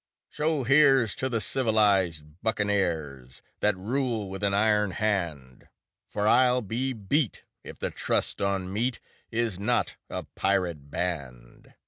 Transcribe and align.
So 0.31 0.63
here's 0.63 1.13
to 1.17 1.29
the 1.29 1.39
civilized 1.39 2.25
buccaneers 2.41 3.43
That 3.59 3.77
rule 3.77 4.31
with 4.31 4.41
an 4.41 4.51
iron 4.51 4.89
hand, 4.89 5.67
For 6.07 6.27
I'll 6.27 6.63
be 6.63 6.91
beat 6.91 7.43
if 7.63 7.77
the 7.77 7.91
Trust 7.91 8.41
on 8.41 8.73
Meat 8.73 8.99
Is 9.29 9.59
not 9.59 9.97
a 10.09 10.23
pirate 10.23 10.89
band. 10.89 11.75